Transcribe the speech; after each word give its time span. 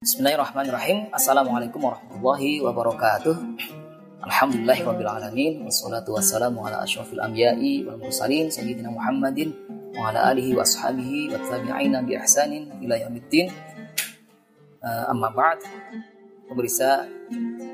Bismillahirrahmanirrahim. 0.00 1.12
Assalamualaikum 1.12 1.76
warahmatullahi 1.84 2.64
wabarakatuh. 2.64 3.36
Alhamdulillahirrahmanirrahim. 4.24 5.68
Wassalatu 5.68 6.16
wassalamu 6.16 6.64
ala 6.64 6.80
ashrafil 6.88 7.20
anbiya'i 7.20 7.84
wal 7.84 8.00
mursalin 8.00 8.48
Sayyidina 8.48 8.88
Muhammadin 8.88 9.52
wa 9.92 10.08
ala 10.08 10.32
alihi 10.32 10.56
wa 10.56 10.64
ashabihi 10.64 11.28
wa 11.28 11.44
tabi'ina 11.44 12.00
bi 12.00 12.16
ihsanin 12.16 12.72
ila 12.80 12.96
yaumiddin. 12.96 13.52
Uh, 14.80 15.12
amma 15.12 15.28
ba'd. 15.36 15.60
Pemirsa 16.48 17.04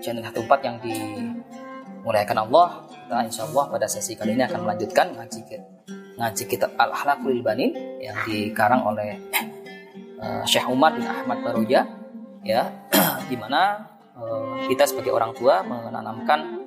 channel 0.02 0.26
14 0.26 0.66
yang 0.66 0.82
dimuliakan 0.82 2.42
Allah, 2.42 2.90
kita 2.90 3.22
insyaallah 3.22 3.70
pada 3.70 3.86
sesi 3.86 4.18
kali 4.18 4.34
ini 4.34 4.42
akan 4.42 4.66
melanjutkan 4.66 5.14
ngaji 5.14 5.62
ngaji 6.18 6.42
kitab 6.50 6.74
Al-Akhlaqul 6.74 7.38
Banin 7.46 7.70
yang 8.02 8.18
dikarang 8.26 8.82
oleh 8.82 9.14
uh, 10.18 10.42
Syekh 10.42 10.66
Umar 10.66 10.90
bin 10.98 11.06
Ahmad 11.06 11.38
Baroja 11.46 11.86
ya 12.46 12.70
di 13.30 13.34
mana 13.34 13.82
uh, 14.14 14.62
kita 14.70 14.86
sebagai 14.86 15.10
orang 15.10 15.34
tua 15.34 15.66
menanamkan 15.66 16.62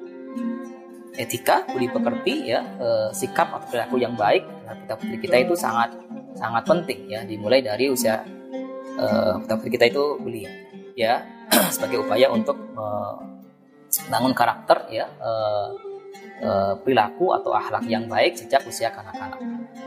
etika 1.16 1.68
budi 1.72 1.88
pekerti 1.88 2.52
ya 2.52 2.60
uh, 2.80 3.10
sikap 3.16 3.56
atau 3.56 3.68
perilaku 3.72 3.96
yang 4.00 4.14
baik. 4.20 4.44
Nah, 4.68 4.76
kita 4.76 4.94
putri 5.00 5.18
kita 5.24 5.36
itu 5.40 5.56
sangat 5.56 5.96
sangat 6.36 6.64
penting 6.68 7.10
ya 7.10 7.24
dimulai 7.24 7.64
dari 7.64 7.90
usia 7.90 8.24
uh, 9.00 9.40
kita 9.44 9.54
putri 9.56 9.72
kita 9.80 9.86
itu 9.88 10.04
belia 10.20 10.52
ya 11.00 11.24
sebagai 11.74 12.04
upaya 12.04 12.28
untuk 12.30 12.60
membangun 14.00 14.38
karakter 14.38 14.86
ya 14.94 15.10
perilaku 16.86 17.36
atau 17.36 17.52
akhlak 17.52 17.84
yang 17.90 18.08
baik 18.08 18.38
sejak 18.38 18.64
usia 18.64 18.94
kanak-kanak. 18.94 19.42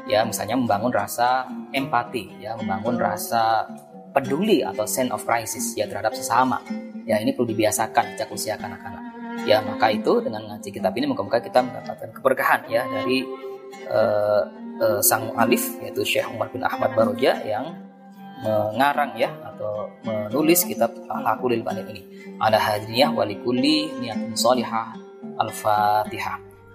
Ya 0.05 0.21
misalnya 0.27 0.59
membangun 0.59 0.93
rasa 0.93 1.49
empati 1.73 2.43
ya 2.43 2.59
membangun 2.59 3.01
rasa 3.01 3.65
peduli 4.13 4.61
atau 4.61 4.85
sense 4.85 5.11
of 5.11 5.25
crisis 5.25 5.73
ya 5.75 5.89
terhadap 5.89 6.13
sesama. 6.13 6.61
Ya 7.09 7.19
ini 7.19 7.35
perlu 7.35 7.51
dibiasakan 7.51 8.15
sejak 8.15 8.29
usia 8.31 8.55
kanak-kanak. 8.61 9.03
Ya 9.49 9.59
maka 9.65 9.91
itu 9.91 10.23
dengan 10.23 10.47
ngaji 10.47 10.69
kitab 10.71 10.95
ini 10.95 11.09
moga-moga 11.11 11.43
kita 11.43 11.65
mendapatkan 11.65 12.15
keberkahan 12.15 12.61
ya 12.71 12.87
dari 12.87 13.27
uh, 13.91 14.43
uh, 14.79 15.01
sang 15.03 15.35
alif 15.35 15.81
yaitu 15.83 16.05
Syekh 16.07 16.31
Umar 16.31 16.53
bin 16.53 16.63
Ahmad 16.63 16.95
Baroja 16.95 17.43
yang 17.43 17.75
mengarang 18.43 19.15
ya 19.15 19.31
atau 19.55 19.91
menulis 20.03 20.67
kitab 20.67 20.95
Al-Aqulil 21.07 21.63
ini. 21.63 22.03
Ada 22.43 22.59
hadriyah 22.59 23.15
walikulli 23.15 24.03
niatun 24.03 24.35
salihah 24.35 24.99
al-fatihah. 25.39 26.52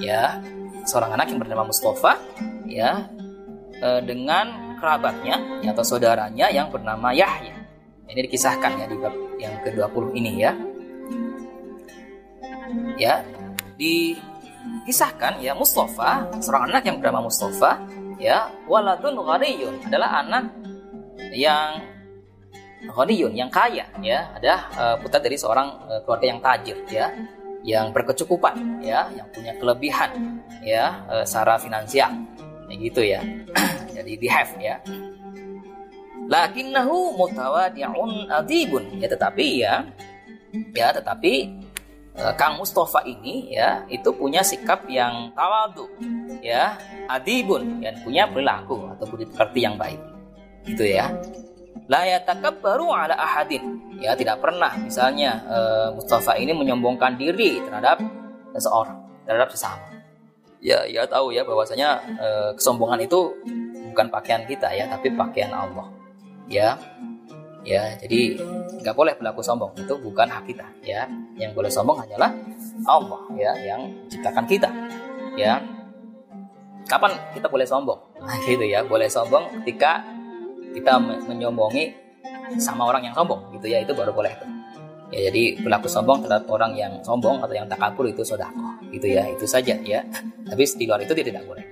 ya 0.00 0.38
seorang 0.86 1.18
anak 1.18 1.32
yang 1.32 1.40
bernama 1.42 1.68
Mustafa 1.68 2.16
ya 2.68 3.10
eh, 3.82 4.00
dengan 4.06 4.76
kerabatnya 4.76 5.40
ya, 5.64 5.72
atau 5.72 5.84
saudaranya 5.84 6.46
yang 6.52 6.68
bernama 6.68 7.10
Yahya. 7.10 7.56
Ini 8.06 8.20
dikisahkan 8.30 8.78
ya 8.78 8.86
di 8.86 8.96
bab 9.00 9.14
yang 9.40 9.58
ke-20 9.66 10.04
ini 10.14 10.32
ya. 10.38 10.52
Ya, 12.96 13.24
dikisahkan 13.80 15.42
ya 15.42 15.52
Mustafa, 15.58 16.30
seorang 16.38 16.70
anak 16.70 16.86
yang 16.86 17.02
bernama 17.02 17.26
Mustafa 17.26 17.82
ya, 18.20 18.46
waladun 18.70 19.18
ghaniyun 19.18 19.74
adalah 19.90 20.22
anak 20.22 20.44
yang 21.34 21.82
ghaniyun 22.86 23.34
yang 23.34 23.50
kaya 23.50 23.90
ya, 24.00 24.30
ada 24.38 24.54
uh, 24.78 24.96
putra 25.02 25.18
dari 25.18 25.34
seorang 25.34 25.68
uh, 25.90 26.00
keluarga 26.06 26.26
yang 26.30 26.40
tajir 26.40 26.78
ya 26.88 27.10
yang 27.66 27.90
berkecukupan 27.90 28.78
ya 28.78 29.10
yang 29.10 29.26
punya 29.34 29.50
kelebihan 29.58 30.38
ya 30.62 31.02
e, 31.10 31.26
secara 31.26 31.58
finansial. 31.58 32.14
Ya 32.70 32.74
gitu 32.78 33.02
ya. 33.02 33.20
Jadi 33.98 34.12
di 34.14 34.28
have 34.30 34.54
ya. 34.62 34.78
Lakinnahu 36.30 37.18
mutawadi'un 37.18 38.30
adibun. 38.30 39.02
Ya 39.02 39.10
tetapi 39.10 39.46
ya 39.66 39.82
ya 40.78 40.94
tetapi 40.94 41.32
e, 42.14 42.22
Kang 42.38 42.54
Mustafa 42.62 43.02
ini 43.02 43.50
ya 43.50 43.82
itu 43.90 44.14
punya 44.14 44.46
sikap 44.46 44.86
yang 44.86 45.34
tawadu 45.34 45.90
ya 46.38 46.78
adibun 47.10 47.82
dan 47.82 47.98
punya 48.06 48.30
perilaku 48.30 48.94
atau 48.94 49.10
budi 49.10 49.26
pekerti 49.26 49.66
yang 49.66 49.74
baik. 49.74 49.98
Gitu 50.70 50.86
ya. 50.86 51.10
La 51.90 52.06
yatakabbaru 52.06 52.94
ala 52.94 53.14
ahadin 53.18 53.75
ya 54.00 54.12
tidak 54.16 54.40
pernah. 54.40 54.72
Misalnya 54.76 55.42
uh, 55.48 55.88
Mustafa 55.96 56.36
ini 56.36 56.52
menyombongkan 56.52 57.16
diri 57.16 57.60
terhadap 57.64 58.00
seseorang 58.52 58.96
terhadap 59.26 59.48
sesama. 59.52 59.84
Ya 60.62 60.82
ya 60.88 61.04
tahu 61.04 61.34
ya 61.34 61.44
bahwasanya 61.44 62.00
uh, 62.16 62.50
kesombongan 62.56 63.04
itu 63.04 63.34
bukan 63.92 64.08
pakaian 64.08 64.42
kita 64.48 64.72
ya 64.72 64.88
tapi 64.88 65.12
pakaian 65.12 65.52
Allah. 65.52 65.88
Ya 66.48 66.78
ya 67.66 67.98
jadi 67.98 68.38
nggak 68.82 68.94
boleh 68.96 69.14
berlaku 69.18 69.42
sombong. 69.42 69.74
Itu 69.76 69.98
bukan 70.00 70.30
hak 70.30 70.44
kita 70.48 70.66
ya. 70.86 71.04
Yang 71.36 71.52
boleh 71.52 71.70
sombong 71.70 71.98
hanyalah 72.00 72.32
Allah 72.86 73.22
ya 73.36 73.52
yang 73.60 73.80
ciptakan 74.08 74.46
kita 74.48 74.70
ya. 75.36 75.60
Kapan 76.86 77.18
kita 77.34 77.50
boleh 77.50 77.66
sombong? 77.66 77.98
Gitu 78.46 78.62
ya 78.62 78.86
boleh 78.86 79.10
sombong 79.10 79.50
ketika 79.62 80.06
kita 80.70 81.00
menyombongi 81.00 82.05
sama 82.58 82.88
orang 82.88 83.10
yang 83.10 83.14
sombong 83.14 83.40
gitu 83.58 83.66
ya 83.70 83.82
itu 83.82 83.92
baru 83.92 84.12
boleh 84.14 84.32
tuh. 84.38 84.50
Ya 85.14 85.30
jadi 85.30 85.62
berlaku 85.62 85.86
sombong 85.86 86.26
terhadap 86.26 86.50
orang 86.50 86.74
yang 86.74 86.92
sombong 87.06 87.38
atau 87.38 87.54
yang 87.54 87.70
takabur 87.70 88.10
itu 88.10 88.26
sodako 88.26 88.74
gitu 88.90 89.06
ya 89.06 89.26
itu 89.30 89.46
saja 89.46 89.74
ya. 89.82 90.02
Tapi 90.50 90.62
di 90.78 90.84
luar 90.86 91.02
itu 91.02 91.14
tidak 91.14 91.46
boleh. 91.46 91.64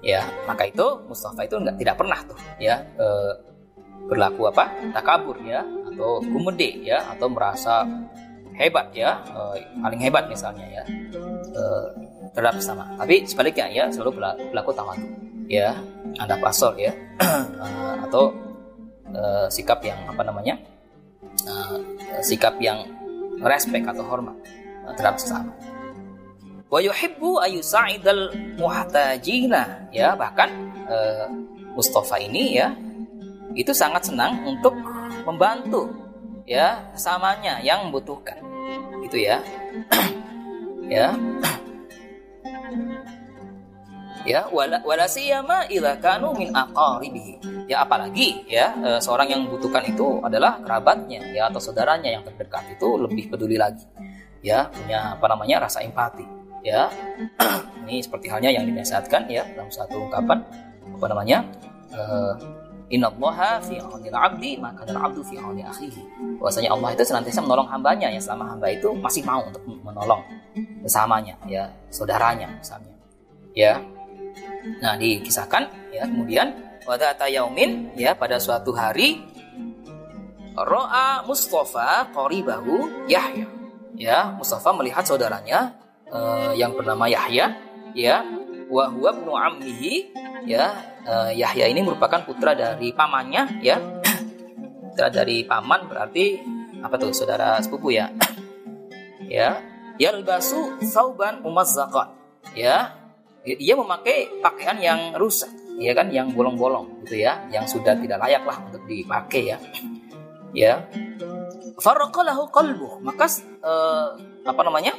Ya 0.00 0.24
maka 0.48 0.66
itu 0.66 0.86
Mustafa 1.06 1.44
itu 1.44 1.60
enggak 1.60 1.76
tidak 1.76 1.94
pernah 2.00 2.18
tuh 2.24 2.38
ya 2.58 2.82
e, 2.98 3.06
berlaku 4.10 4.50
apa? 4.50 4.70
Takabur 4.96 5.38
ya 5.44 5.62
atau 5.62 6.18
gumede 6.24 6.82
ya 6.82 7.04
atau 7.14 7.28
merasa 7.30 7.84
hebat 8.56 8.90
ya 8.96 9.22
e, 9.28 9.40
paling 9.78 10.00
hebat 10.02 10.26
misalnya 10.26 10.66
ya 10.66 10.84
e, 11.52 11.62
terhadap 12.30 12.62
sama 12.62 12.86
tapi 12.94 13.26
sebaliknya 13.26 13.66
ya 13.70 13.84
selalu 13.90 14.22
berlaku 14.50 14.70
tawadu 14.72 15.06
ya 15.50 15.74
anda 16.18 16.34
pasol 16.38 16.74
ya. 16.74 16.90
Atau 18.06 18.34
uh, 19.14 19.46
sikap 19.50 19.82
yang 19.82 19.98
apa 20.08 20.22
namanya 20.22 20.58
uh, 21.46 21.78
sikap 22.20 22.56
yang 22.60 22.84
respect 23.40 23.86
atau 23.88 24.04
hormat 24.04 24.36
uh, 24.84 24.92
terhadap 24.94 25.20
sesama. 25.20 25.52
Wa 26.70 26.78
yuhibbu 26.78 27.42
ayusa'idal 27.42 28.30
muhtajina. 28.60 29.90
Ya 29.90 30.14
bahkan 30.14 30.50
uh, 30.86 31.26
Mustafa 31.74 32.20
ini 32.22 32.58
ya 32.60 32.74
itu 33.58 33.74
sangat 33.74 34.06
senang 34.06 34.46
untuk 34.46 34.74
membantu 35.26 35.90
ya 36.46 36.78
sesamanya 36.94 37.58
yang 37.62 37.88
membutuhkan. 37.88 38.38
Gitu 39.06 39.26
ya. 39.26 39.38
Ya 40.90 41.14
ya 44.28 44.46
wala 44.52 44.80
wala 44.84 45.06
siyama 45.08 45.64
idza 45.72 45.96
kanu 46.00 46.36
min 46.36 46.52
aqaribihi 46.52 47.66
ya 47.70 47.86
apalagi 47.86 48.44
ya 48.50 48.74
e, 48.82 48.88
seorang 48.98 49.30
yang 49.30 49.40
membutuhkan 49.46 49.86
itu 49.86 50.18
adalah 50.20 50.58
kerabatnya 50.60 51.22
ya 51.30 51.46
atau 51.46 51.62
saudaranya 51.62 52.10
yang 52.10 52.26
terdekat 52.26 52.66
itu 52.74 52.98
lebih 52.98 53.30
peduli 53.30 53.54
lagi. 53.54 53.86
Ya 54.40 54.66
punya 54.72 55.14
apa 55.14 55.26
namanya 55.30 55.70
rasa 55.70 55.84
empati 55.84 56.26
ya. 56.66 56.90
Ini 57.86 58.02
seperti 58.02 58.26
halnya 58.30 58.50
yang 58.50 58.66
dinasihatkan 58.66 59.30
ya 59.30 59.46
dalam 59.54 59.70
satu 59.70 60.10
ungkapan. 60.10 60.42
Apa 60.98 61.06
namanya? 61.06 61.46
E, 61.94 62.00
Inna 62.90 63.06
allaha 63.06 63.62
fi 63.62 63.78
aunil 63.78 64.10
abdi 64.10 64.58
maka 64.58 64.82
dan 64.82 64.98
abdu 64.98 65.22
fi 65.22 65.38
auni 65.38 65.62
akhihi. 65.62 66.02
Bahwasanya 66.42 66.74
Allah 66.74 66.90
itu 66.90 67.06
senantiasa 67.06 67.38
menolong 67.46 67.70
hambanya 67.70 68.10
ya 68.10 68.18
selama 68.18 68.50
hamba 68.50 68.66
itu 68.66 68.90
masih 68.98 69.22
mau 69.22 69.46
untuk 69.46 69.62
menolong 69.62 70.18
besamanya 70.82 71.38
ya 71.46 71.70
saudaranya 71.94 72.50
misalnya. 72.50 72.90
Ya, 73.54 73.78
Nah, 74.80 74.94
dikisahkan 74.96 75.92
ya 75.92 76.04
kemudian 76.04 76.52
pada 76.84 77.14
yaumin 77.28 77.92
ya 77.96 78.12
pada 78.16 78.36
suatu 78.40 78.72
hari 78.76 79.20
Ro'a 80.56 81.24
Mustafa 81.24 82.10
qoribahu 82.12 83.08
Yahya. 83.08 83.46
Ya, 83.96 84.32
Mustafa 84.32 84.72
melihat 84.76 85.04
saudaranya 85.04 85.76
uh, 86.08 86.52
yang 86.56 86.72
bernama 86.72 87.08
Yahya 87.08 87.52
ya 87.92 88.24
wa 88.70 88.86
huwa 88.88 89.10
ibnu 89.12 89.32
ammihi 89.34 89.94
ya 90.48 90.72
uh, 91.04 91.30
Yahya 91.32 91.68
ini 91.68 91.84
merupakan 91.84 92.20
putra 92.24 92.52
dari 92.52 92.92
pamannya 92.92 93.60
ya. 93.64 93.76
Putra 94.90 95.08
dari 95.08 95.44
paman 95.46 95.88
berarti 95.88 96.40
apa 96.80 96.96
tuh 96.96 97.12
saudara 97.12 97.60
sepupu 97.60 97.92
ya? 97.94 98.10
Ya 99.30 99.62
yalbasu 100.00 100.80
sauban 100.82 101.44
umazzaqan 101.46 102.16
ya 102.58 102.99
ia 103.44 103.74
memakai 103.76 104.40
pakaian 104.44 104.76
yang 104.76 105.00
rusak 105.16 105.48
ya 105.80 105.96
kan 105.96 106.12
yang 106.12 106.28
bolong-bolong 106.36 107.04
gitu 107.08 107.24
ya 107.24 107.40
yang 107.48 107.64
sudah 107.64 107.96
tidak 107.96 108.20
layak 108.20 108.44
lah 108.44 108.60
untuk 108.68 108.84
dipakai 108.84 109.56
ya. 109.56 109.58
Ya. 110.52 110.74
Faraqalahu 111.80 112.52
qalbu 112.52 113.00
maka 113.00 113.24
uh, 113.64 114.12
apa 114.44 114.60
namanya 114.60 114.92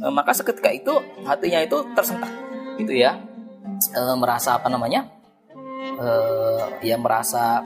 uh, 0.00 0.08
maka 0.08 0.32
seketika 0.32 0.72
itu 0.72 0.96
hatinya 1.28 1.60
itu 1.60 1.84
tersentak 1.92 2.32
gitu 2.80 2.96
ya. 2.96 3.20
Uh, 3.92 4.16
merasa 4.16 4.56
apa 4.56 4.72
namanya 4.72 5.04
uh, 6.00 6.80
ya 6.80 6.96
merasa 6.96 7.60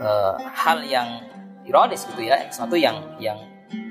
uh, 0.00 0.34
hal 0.40 0.80
yang 0.86 1.28
ironis 1.68 2.08
gitu 2.08 2.24
ya 2.24 2.40
sesuatu 2.48 2.78
yang 2.78 3.20
yang 3.20 3.36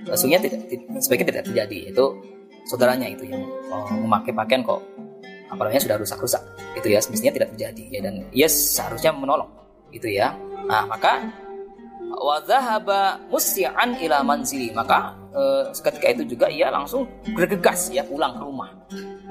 sesungguhnya 0.09 0.41
tidak, 0.41 0.59
sebaiknya 1.03 1.27
tidak 1.29 1.43
terjadi 1.51 1.79
itu 1.93 2.05
saudaranya 2.65 3.07
itu 3.09 3.27
yang 3.27 3.43
uh, 3.69 3.89
memakai 3.91 4.31
pakaian 4.31 4.61
kok 4.61 4.81
apa 5.51 5.67
namanya 5.67 5.83
sudah 5.83 5.97
rusak-rusak 5.99 6.43
gitu 6.79 6.87
ya 6.95 6.99
semestinya 7.03 7.33
tidak 7.35 7.49
terjadi 7.55 7.83
ya 7.91 7.99
dan 8.07 8.15
ia 8.31 8.47
seharusnya 8.47 9.11
menolong 9.11 9.51
gitu 9.91 10.07
ya. 10.07 10.31
Nah 10.63 10.87
maka 10.87 11.19
wadhahaba 12.15 13.19
musyi'an 13.27 13.99
ila 13.99 14.23
manzili 14.23 14.71
maka 14.71 15.11
uh, 15.35 15.67
ketika 15.75 16.07
itu 16.15 16.23
juga 16.35 16.47
ia 16.47 16.71
langsung 16.71 17.03
bergegas 17.35 17.91
ya 17.91 18.07
pulang 18.07 18.39
ke 18.39 18.43
rumah 18.43 18.71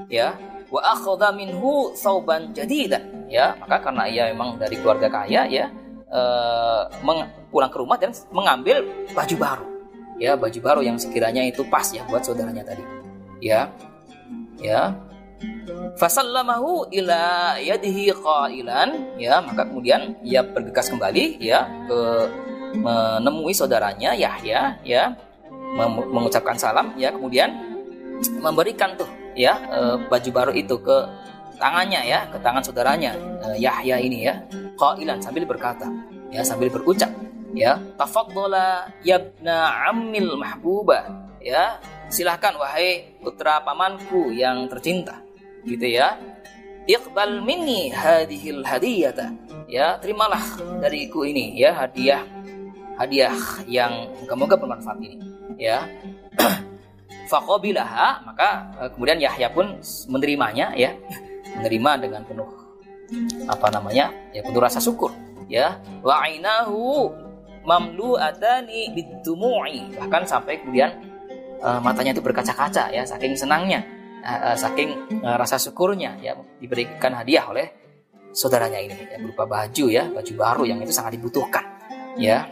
ya. 0.07 0.37
Wa 0.71 0.95
akhadha 0.95 1.35
minhu 1.35 1.91
sauban 1.99 2.55
jadidan 2.55 3.27
ya 3.27 3.57
maka 3.59 3.81
karena 3.81 4.07
ia 4.07 4.23
memang 4.31 4.55
dari 4.55 4.79
keluarga 4.79 5.11
kaya 5.11 5.43
ya 5.49 5.67
uh, 6.13 6.87
pulang 7.51 7.71
ke 7.71 7.77
rumah 7.81 7.97
dan 7.99 8.15
mengambil 8.31 8.85
baju 9.11 9.35
baru 9.35 9.65
ya 10.21 10.37
baju 10.37 10.59
baru 10.61 10.81
yang 10.85 10.95
sekiranya 10.95 11.43
itu 11.43 11.65
pas 11.67 11.83
ya 11.91 12.05
buat 12.07 12.23
saudaranya 12.23 12.63
tadi 12.63 13.00
ya. 13.41 13.67
Ya. 14.61 14.93
Fasallamahu 15.97 16.87
ila 16.93 17.57
yadihi 17.57 18.13
qailan. 18.13 19.17
Ya 19.17 19.41
maka 19.41 19.65
kemudian 19.65 20.15
ia 20.21 20.45
bergegas 20.45 20.87
kembali 20.93 21.41
ya 21.41 21.65
ke 21.89 22.01
menemui 22.79 23.51
saudaranya 23.51 24.13
Yahya 24.13 24.77
ya. 24.85 25.11
Mengucapkan 26.11 26.55
salam 26.59 26.93
ya 26.99 27.09
kemudian 27.15 27.71
memberikan 28.43 28.93
tuh 28.99 29.07
ya 29.33 29.57
e, 29.71 29.79
baju 30.05 30.29
baru 30.31 30.51
itu 30.53 30.75
ke 30.77 30.97
tangannya 31.57 32.01
ya 32.05 32.19
ke 32.29 32.37
tangan 32.43 32.63
saudaranya 32.63 33.15
e, 33.41 33.47
Yahya 33.61 33.97
ini 33.97 34.27
ya 34.27 34.35
qailan 34.77 35.17
sambil 35.23 35.47
berkata 35.47 35.87
ya 36.29 36.43
sambil 36.43 36.69
berucap 36.69 37.09
ya 37.55 37.79
tafaddala 37.99 38.87
yabna 39.03 39.87
ammil 39.91 40.37
mahbuba 40.39 41.30
ya 41.41 41.81
silahkan 42.11 42.53
wahai 42.59 43.17
putra 43.19 43.63
pamanku 43.63 44.29
yang 44.31 44.67
tercinta. 44.69 45.19
Gitu 45.65 45.97
ya. 45.97 46.17
Iqbal 46.85 47.41
minni 47.45 47.89
hadhil 47.93 48.65
hadiyata. 48.65 49.33
Ya 49.71 49.95
terimalah 50.01 50.41
dariku 50.83 51.23
ini 51.23 51.55
ya 51.55 51.71
hadiah 51.71 52.25
hadiah 52.99 53.33
yang 53.65 54.11
moga-moga 54.21 54.55
bermanfaat 54.59 54.97
ini 55.01 55.17
ya. 55.57 55.87
Fakobilaha 57.31 58.27
maka 58.27 58.67
eh, 58.83 58.89
kemudian 58.91 59.17
Yahya 59.21 59.47
pun 59.53 59.79
menerimanya 60.11 60.75
ya. 60.75 60.91
Menerima 61.51 61.91
dengan 61.99 62.21
penuh 62.23 62.47
apa 63.43 63.67
namanya 63.67 64.07
ya 64.31 64.39
penuh 64.43 64.59
rasa 64.59 64.83
syukur 64.83 65.15
ya. 65.47 65.79
Wa 66.03 66.27
ainahu 66.27 67.07
mamlu 67.61 68.17
adani 68.17 68.89
bidumu'i 68.91 69.93
bahkan 69.95 70.25
sampai 70.25 70.59
kemudian 70.59 71.10
uh, 71.61 71.79
matanya 71.79 72.17
itu 72.17 72.21
berkaca-kaca 72.25 72.89
ya 72.91 73.05
saking 73.05 73.37
senangnya 73.37 73.85
uh, 74.25 74.51
uh, 74.51 74.55
saking 74.57 75.21
uh, 75.21 75.37
rasa 75.37 75.61
syukurnya 75.61 76.17
ya 76.21 76.37
diberikan 76.57 77.13
hadiah 77.13 77.45
oleh 77.49 77.67
saudaranya 78.31 78.79
ini. 78.79 78.95
Ya, 79.11 79.17
berupa 79.21 79.43
baju 79.45 79.85
ya 79.91 80.03
baju 80.09 80.33
baru 80.35 80.63
yang 80.67 80.79
itu 80.81 80.93
sangat 80.93 81.17
dibutuhkan 81.17 81.63
ya. 82.17 82.47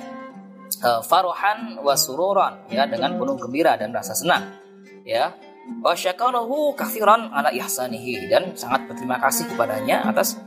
Uh, 0.79 1.03
farohan 1.03 1.75
wasururan 1.83 2.63
ya 2.71 2.87
dengan 2.87 3.19
penuh 3.19 3.35
gembira 3.35 3.75
dan 3.75 3.91
rasa 3.91 4.15
senang 4.15 4.55
ya. 5.03 5.33
Wa 5.85 5.93
syakarahu 5.93 6.73
kafiran 6.73 7.29
ala 7.29 7.53
ihsanihi 7.53 8.25
dan 8.25 8.57
sangat 8.57 8.89
berterima 8.89 9.21
kasih 9.21 9.45
kepadanya 9.53 10.01
atas 10.07 10.39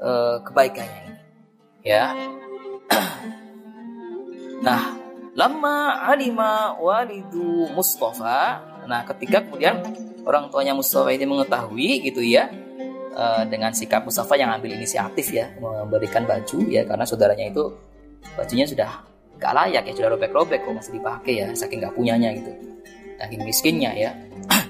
uh, 0.00 0.40
kebaikannya 0.44 1.00
ini 1.08 1.14
ya. 1.84 2.04
Nah 4.60 4.99
lama 5.34 6.06
alima 6.10 6.74
walidu 6.78 7.70
Mustafa. 7.70 8.62
Nah 8.86 9.06
ketika 9.06 9.46
kemudian 9.46 9.82
orang 10.26 10.50
tuanya 10.50 10.74
Mustafa 10.74 11.14
ini 11.14 11.26
mengetahui 11.26 12.02
gitu 12.02 12.20
ya 12.24 12.50
uh, 13.14 13.46
dengan 13.46 13.70
sikap 13.70 14.02
Mustafa 14.02 14.34
yang 14.34 14.50
ambil 14.50 14.74
inisiatif 14.74 15.30
ya 15.30 15.54
memberikan 15.58 16.26
baju 16.26 16.58
ya 16.66 16.82
karena 16.82 17.04
saudaranya 17.06 17.46
itu 17.50 17.70
bajunya 18.34 18.66
sudah 18.66 18.90
gak 19.40 19.52
layak 19.56 19.88
ya 19.88 19.92
sudah 19.96 20.10
robek-robek 20.12 20.60
kok 20.60 20.74
masih 20.76 21.00
dipakai 21.00 21.34
ya 21.40 21.46
saking 21.54 21.80
gak 21.80 21.94
punyanya 21.94 22.34
gitu. 22.34 22.52
Saking 23.20 23.40
miskinnya 23.46 23.92
ya. 23.94 24.10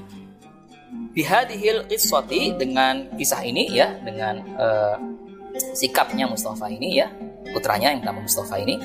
Bihadihil 1.16 1.90
qissati 1.90 2.54
dengan 2.54 3.10
kisah 3.18 3.42
ini 3.42 3.66
ya 3.74 3.98
dengan 3.98 4.38
uh, 4.54 4.96
sikapnya 5.74 6.30
Mustafa 6.30 6.70
ini 6.70 7.02
ya 7.02 7.10
putranya 7.50 7.90
yang 7.90 8.06
nama 8.06 8.22
Mustafa 8.22 8.62
ini 8.62 8.78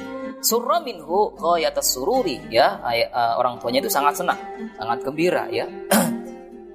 surra 0.46 0.78
minhu 0.86 1.34
ghayatas 1.42 1.98
sururi 1.98 2.38
ya. 2.54 2.78
Uh, 3.10 3.42
orang 3.42 3.58
tuanya 3.58 3.82
itu 3.82 3.90
sangat 3.90 4.22
senang 4.22 4.38
sangat 4.78 5.02
gembira 5.02 5.50
ya. 5.50 5.66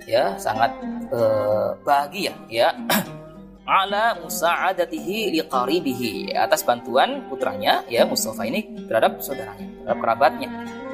Ya 0.09 0.35
sangat 0.43 0.75
uh, 1.15 1.71
bahagia 1.87 2.35
ya. 2.51 2.75
Ala 3.69 4.19
musa'adatihi 4.19 5.39
liqaribihi. 5.39 6.35
Atas 6.35 6.67
bantuan 6.67 7.31
putranya 7.31 7.87
ya 7.87 8.03
Mustafa 8.03 8.43
ini 8.43 8.91
terhadap 8.91 9.23
saudaranya 9.23 9.71
terhadap 9.87 9.99
kerabatnya 10.03 10.49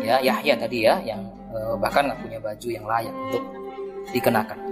ya. 0.04 0.20
Yahya 0.20 0.60
tadi 0.60 0.84
ya 0.84 1.00
yang 1.00 1.24
uh, 1.48 1.80
bahkan 1.80 2.12
nggak 2.12 2.20
punya 2.20 2.38
baju 2.44 2.68
yang 2.68 2.84
layak 2.84 3.14
untuk 3.16 3.44
dikenakan 4.12 4.65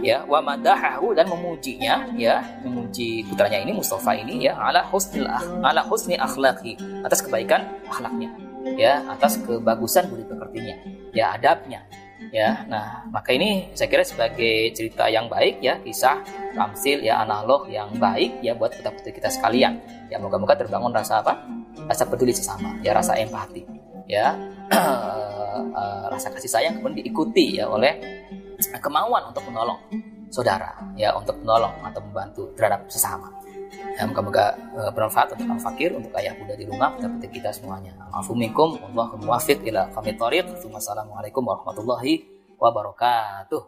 ya 0.00 0.24
wa 0.24 0.40
madahahu 0.40 1.12
dan 1.12 1.28
memujinya 1.28 2.08
ya 2.16 2.40
memuji 2.64 3.24
putranya 3.28 3.60
ini 3.60 3.72
Mustafa 3.76 4.16
ini 4.16 4.48
ya 4.48 4.56
ala 4.56 4.84
husnil 4.88 5.28
ala 5.64 5.80
husni 5.84 6.16
akhlaqi 6.16 6.76
atas 7.04 7.20
kebaikan 7.24 7.64
akhlaknya 7.88 8.32
ya 8.76 9.00
atas 9.08 9.40
kebagusan 9.44 10.08
budi 10.08 10.24
pekertinya 10.28 10.76
ya 11.12 11.36
adabnya 11.36 11.84
ya. 12.28 12.68
Nah 12.68 13.08
maka 13.08 13.32
ini 13.32 13.72
saya 13.72 13.88
kira 13.88 14.04
sebagai 14.04 14.76
cerita 14.76 15.08
yang 15.08 15.32
baik 15.32 15.64
ya 15.64 15.80
kisah 15.80 16.20
tamsil 16.52 17.00
ya 17.00 17.24
analog 17.24 17.64
yang 17.72 17.88
baik 17.96 18.44
ya 18.44 18.52
buat 18.52 18.76
putra 18.76 18.92
putri 18.92 19.16
kita 19.16 19.32
sekalian. 19.32 19.80
Ya 20.12 20.20
moga-moga 20.20 20.60
terbangun 20.60 20.92
rasa 20.92 21.24
apa? 21.24 21.40
Rasa 21.88 22.04
peduli 22.04 22.36
sesama 22.36 22.76
ya 22.84 22.92
rasa 22.92 23.16
empati 23.16 23.64
ya. 24.04 24.36
Uh, 24.70 26.06
rasa 26.12 26.30
kasih 26.30 26.50
sayang 26.50 26.78
kemudian 26.78 27.06
diikuti 27.06 27.58
ya 27.58 27.66
oleh 27.66 27.96
kemauan 28.80 29.32
untuk 29.32 29.42
menolong 29.48 29.80
saudara 30.30 30.70
ya 30.94 31.10
untuk 31.16 31.36
menolong 31.42 31.74
atau 31.82 32.00
membantu 32.04 32.42
terhadap 32.54 32.86
sesama. 32.86 33.28
Ya, 33.70 34.06
moga-moga 34.06 34.54
uh, 34.74 34.90
bermanfaat 34.90 35.34
untuk 35.34 35.46
al 35.50 35.60
fakir 35.60 35.90
untuk 35.94 36.10
ayah 36.18 36.34
bunda 36.34 36.54
di 36.56 36.66
rumah 36.66 36.94
kita 36.96 37.28
kita 37.30 37.50
semuanya. 37.54 37.94
Alhamdulillah 38.10 38.86
Allah 38.90 39.06
muwafiq 39.18 39.58
ila 39.66 39.90
kami 39.94 40.14
tariq. 40.18 40.46
Wassalamualaikum 40.70 41.42
warahmatullahi 41.44 42.24
wabarakatuh 42.58 43.62